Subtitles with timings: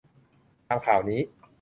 [0.67, 1.21] ตามข่าวนี้